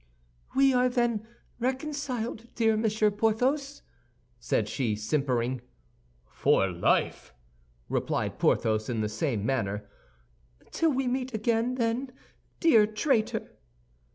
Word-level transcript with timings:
"We 0.55 0.73
are 0.73 0.89
then 0.89 1.27
reconciled, 1.59 2.47
dear 2.55 2.75
Monsieur 2.75 3.11
Porthos?" 3.11 3.83
said 4.39 4.67
she, 4.67 4.95
simpering. 4.95 5.61
"For 6.31 6.69
life," 6.71 7.35
replied 7.87 8.39
Porthos, 8.39 8.89
in 8.89 9.01
the 9.01 9.07
same 9.09 9.45
manner. 9.45 9.87
"Till 10.71 10.91
we 10.91 11.05
meet 11.07 11.35
again, 11.35 11.75
then, 11.75 12.11
dear 12.59 12.87
traitor!" 12.87 13.51